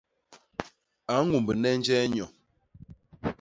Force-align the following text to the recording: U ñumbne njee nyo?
U 1.19 1.21
ñumbne 1.29 1.69
njee 1.79 2.05
nyo? 2.13 2.25